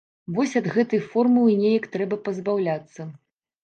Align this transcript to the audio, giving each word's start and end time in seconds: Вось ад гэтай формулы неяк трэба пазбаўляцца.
Вось 0.37 0.55
ад 0.61 0.69
гэтай 0.77 1.03
формулы 1.13 1.51
неяк 1.63 1.89
трэба 1.99 2.23
пазбаўляцца. 2.27 3.01